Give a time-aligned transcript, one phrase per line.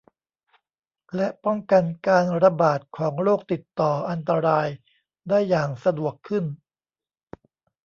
[1.15, 4.67] และป้องกันการระบาดของโรคติดต่ออันตราย
[5.29, 6.45] ได้อย่างสะดวกขึ้น